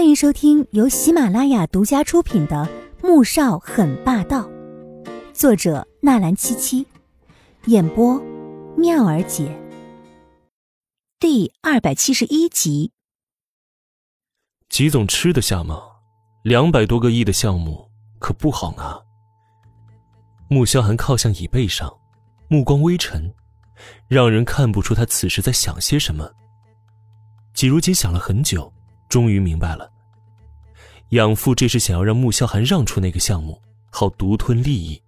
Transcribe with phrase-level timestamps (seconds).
[0.00, 2.66] 欢迎收听由喜马拉雅独家出品的
[3.06, 4.48] 《穆少很霸道》，
[5.34, 6.86] 作者纳兰七七，
[7.66, 8.18] 演播
[8.78, 9.54] 妙儿姐。
[11.18, 12.92] 第二百七十一集。
[14.70, 15.82] 吉总吃得下吗？
[16.44, 17.86] 两百多个亿的项目
[18.18, 18.98] 可不好拿。
[20.48, 21.94] 穆萧寒靠向椅背上，
[22.48, 23.30] 目光微沉，
[24.08, 26.32] 让人看不出他此时在想些什么。
[27.52, 28.72] 季如锦想了很久。
[29.10, 29.90] 终于明白了，
[31.10, 33.60] 养父这是想要让穆萧寒让出那个项目，
[33.90, 35.02] 好独吞利益。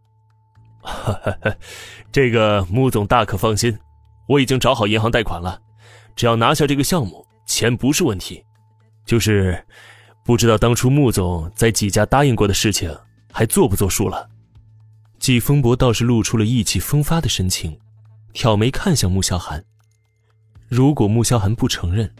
[2.11, 3.79] 这个穆总大可放心，
[4.27, 5.63] 我已经找好银行贷款了，
[6.17, 8.45] 只要拿下这个项目，钱不是问题。
[9.07, 9.65] 就是
[10.25, 12.93] 不知道当初穆总在几家答应过的事情，
[13.33, 14.29] 还做不做数了？
[15.21, 17.79] 季风伯倒是露出了意气风发的神情，
[18.33, 19.65] 挑眉看向穆萧寒。
[20.69, 22.13] 如果穆萧寒不承认，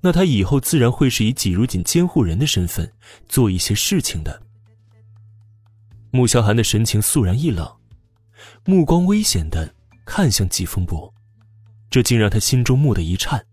[0.00, 2.92] 那他以后自然会是以季如锦监护人的身份
[3.28, 4.42] 做一些事情的。
[6.10, 7.70] 穆萧寒的神情肃然一冷，
[8.64, 9.74] 目光危险的
[10.06, 11.12] 看向季风波，
[11.90, 13.44] 这竟让他心中蓦地一颤。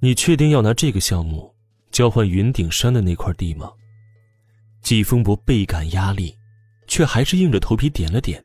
[0.00, 1.54] 你确定要拿这个项目
[1.90, 3.70] 交换云顶山的那块地吗？
[4.82, 6.36] 季风伯倍感压力，
[6.88, 8.42] 却还是硬着头皮点了点。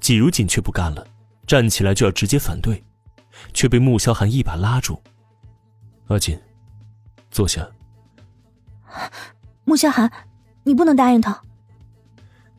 [0.00, 1.06] 季如锦却不干了，
[1.46, 2.82] 站起来就要直接反对，
[3.52, 5.02] 却被穆萧寒一把拉住。
[6.10, 6.36] 阿锦，
[7.30, 7.64] 坐下。
[9.64, 10.10] 穆萧寒，
[10.64, 11.40] 你不能答应他。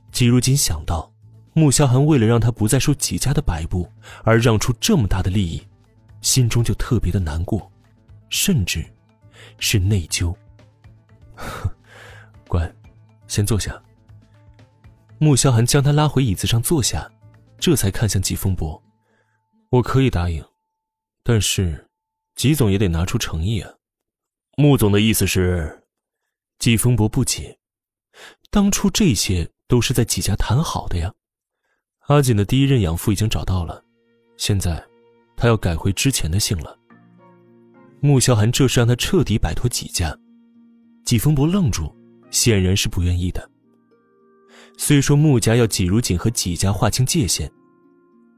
[0.10, 1.12] 季如锦想到，
[1.54, 3.86] 穆萧寒为了让他不再受季家的摆布
[4.24, 5.62] 而让出这么大的利益，
[6.22, 7.70] 心中就特别的难过，
[8.30, 8.86] 甚至
[9.60, 10.34] 是内疚。
[12.48, 12.74] 乖，
[13.28, 13.78] 先坐下。
[15.18, 17.12] 穆萧寒将他拉回椅子上坐下，
[17.60, 18.82] 这才看向季风伯
[19.72, 20.42] ：“我可以答应，
[21.22, 21.86] 但是……”
[22.36, 23.72] 季总也得拿出诚意啊！
[24.58, 25.84] 穆总的意思是，
[26.60, 27.58] 季风伯不解，
[28.50, 31.14] 当初这些都是在季家谈好的呀。
[32.08, 33.84] 阿锦的第一任养父已经找到了，
[34.38, 34.84] 现在
[35.38, 36.78] 他要改回之前的姓了。
[38.02, 40.18] 穆萧寒这是让他彻底摆脱季家。
[41.06, 41.96] 季风伯愣住，
[42.32, 43.50] 显然是不愿意的。
[44.78, 47.52] 虽说穆家要季如锦和季家划清界限，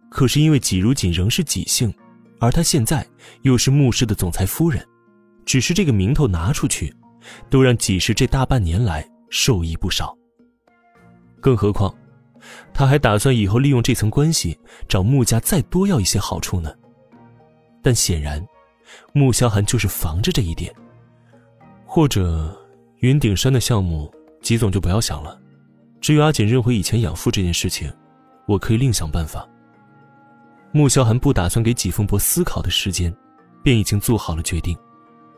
[0.10, 1.94] 可是因为季如锦仍是季姓。
[2.44, 3.08] 而他现在
[3.44, 4.86] 又是穆氏的总裁夫人，
[5.46, 6.94] 只是这个名头拿出去，
[7.50, 10.14] 都让纪氏这大半年来受益不少。
[11.40, 11.96] 更何况，
[12.74, 14.60] 他还打算以后利用这层关系
[14.90, 16.70] 找穆家再多要一些好处呢。
[17.82, 18.46] 但显然，
[19.14, 20.70] 穆萧寒就是防着这一点。
[21.86, 22.54] 或者，
[22.98, 25.40] 云顶山的项目，吉总就不要想了。
[26.02, 27.90] 至于阿锦认回以前养父这件事情，
[28.50, 29.48] 我可以另想办法。
[30.76, 33.16] 穆萧寒不打算给纪风伯思考的时间，
[33.62, 34.76] 便已经做好了决定，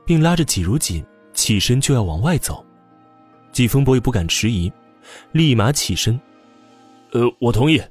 [0.06, 2.66] 并拉着纪如锦起身就要往外走。
[3.51, 4.72] 纪风伯也不敢迟疑，
[5.34, 6.18] 立马起身
[7.12, 7.81] ：“呃，我同意，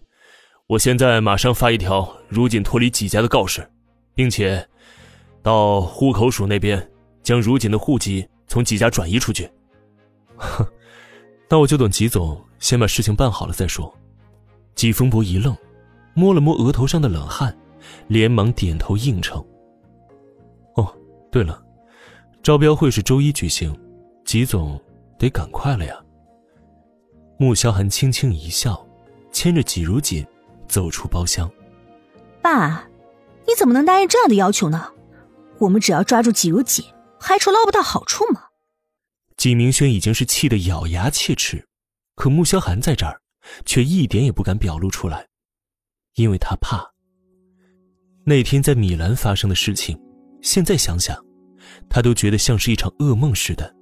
[0.66, 3.70] 我现在马上发一条如锦脱离纪家的告示，
[4.14, 4.66] 并且
[5.42, 6.90] 到户口署那边
[7.22, 9.46] 将如锦的户籍从纪家转移出去。”
[10.36, 10.66] 哼，
[11.50, 13.94] 那我就等纪总先把事情办好了再说。
[14.74, 15.54] 纪风伯一愣。
[16.14, 17.54] 摸了摸额头上的冷汗，
[18.08, 19.44] 连忙点头应承。
[20.76, 20.96] 哦，
[21.30, 21.62] 对了，
[22.42, 23.76] 招标会是周一举行，
[24.24, 24.80] 吉总
[25.18, 25.94] 得赶快了呀。
[27.36, 28.86] 穆萧寒轻轻一笑，
[29.32, 30.24] 牵着纪如锦
[30.68, 31.50] 走出包厢。
[32.40, 32.88] 爸，
[33.46, 34.92] 你怎么能答应这样的要求呢？
[35.58, 36.84] 我们只要抓住纪如锦，
[37.20, 38.44] 还愁捞不到好处吗？
[39.36, 41.66] 纪明轩已经是气得咬牙切齿，
[42.14, 43.20] 可穆萧寒在这儿，
[43.64, 45.26] 却一点也不敢表露出来。
[46.14, 46.84] 因为他怕
[48.24, 50.00] 那天在米兰发生的事情，
[50.40, 51.16] 现在想想，
[51.88, 53.74] 他都觉得像是一场噩梦似的。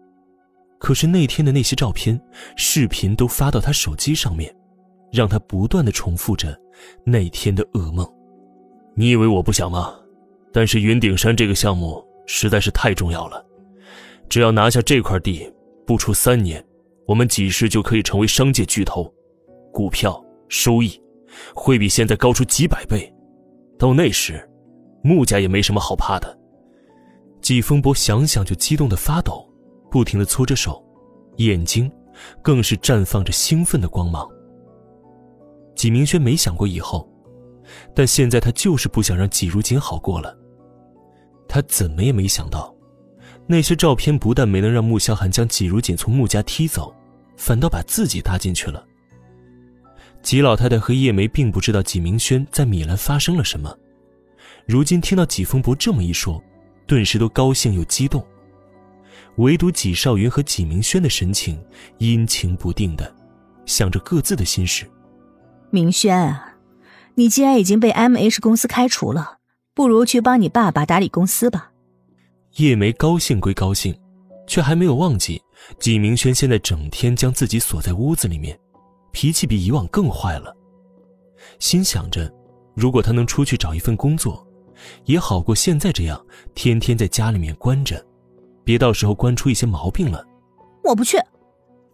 [0.79, 2.21] 可是那天的那些照片、
[2.57, 4.53] 视频都发到他手机上面，
[5.13, 6.59] 让他不断的重复着
[7.05, 8.05] 那天的噩梦。
[8.97, 9.95] 你以为我不想吗？
[10.53, 13.47] 但是云顶山这个项目实在是太重要了，
[14.29, 15.51] 只要拿下这块地，
[15.87, 16.63] 不出三年，
[17.07, 19.13] 我们几世就可以成为商界巨头，
[19.73, 21.02] 股票收益。
[21.55, 23.13] 会比现在高出几百倍，
[23.79, 24.49] 到那时，
[25.03, 26.39] 穆家也没什么好怕的。
[27.41, 29.49] 季风波想想就激动的发抖，
[29.91, 30.83] 不停的搓着手，
[31.39, 31.91] 眼睛
[32.41, 34.29] 更是绽放着兴奋的光芒。
[35.75, 37.11] 季明轩没想过以后，
[37.95, 40.37] 但现在他就是不想让季如锦好过了。
[41.49, 42.73] 他怎么也没想到，
[43.47, 46.95] 那些照片不但没能让穆萧寒将季如锦从穆家踢走，
[47.37, 48.87] 反倒把自己搭进去了。
[50.23, 53.77] 吉老太太和叶梅并不知道纪明轩在米兰发生了什么，
[54.67, 56.43] 如今听到纪风伯这么一说，
[56.87, 58.25] 顿时都高兴又激动。
[59.37, 61.61] 唯独纪少云和纪明轩的神情
[61.99, 63.15] 阴晴不定的，
[63.67, 64.89] 想着各自的心事。
[65.71, 66.55] 明轩啊，
[67.15, 69.39] 你既然已经被 M H 公司开除了，
[69.75, 71.73] 不如去帮你爸爸打理公司吧。
[72.57, 73.99] 叶梅高兴归高兴，
[74.47, 75.41] 却还没有忘记
[75.81, 78.59] 纪明轩现在整天将自己锁在屋子里面，
[79.13, 80.55] 脾气比以往更坏了。
[81.59, 82.33] 心想着，
[82.75, 84.45] 如果他能出去找一份工作，
[85.05, 88.05] 也好过现在这样天天在家里面关着，
[88.65, 90.27] 别到时候关出一些毛病了。
[90.83, 91.17] 我不去。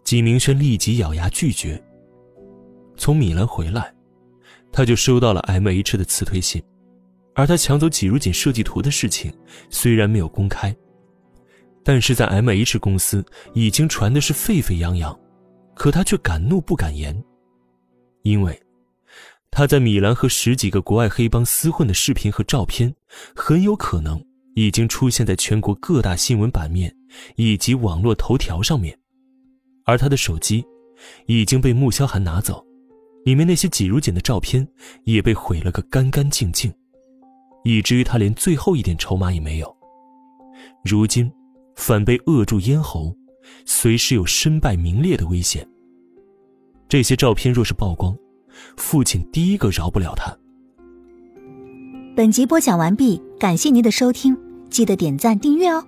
[0.03, 1.79] 纪明轩立即咬牙拒绝。
[2.97, 3.93] 从米兰回来，
[4.71, 6.63] 他就收到了 M H 的辞退信。
[7.35, 9.31] 而他抢走季如锦设计图的事情，
[9.69, 10.75] 虽然没有公开，
[11.83, 13.23] 但是在 M H 公司
[13.53, 15.17] 已经传的是沸沸扬扬，
[15.79, 17.15] 可他却敢怒不敢言，
[18.23, 18.61] 因为
[19.49, 22.93] 他在米兰和十几个国外黑帮厮混的视频和照片，
[23.33, 24.21] 很有可能
[24.55, 26.93] 已经出现在全国各大新闻版面
[27.37, 28.93] 以及网络头条上面，
[29.85, 30.61] 而他的手机
[31.27, 32.61] 已经被穆萧寒拿走，
[33.23, 34.67] 里面那些挤如锦的照片
[35.05, 36.69] 也被毁了个干干净净。
[37.63, 39.77] 以至于他连最后一点筹码也没有，
[40.83, 41.31] 如今
[41.77, 43.15] 反被扼住咽喉，
[43.65, 45.67] 随时有身败名裂的危险。
[46.87, 48.17] 这些照片若是曝光，
[48.77, 50.35] 父亲第一个饶不了他。
[52.15, 54.37] 本集播讲完毕，感谢您的收听，
[54.69, 55.85] 记得点赞订阅哦。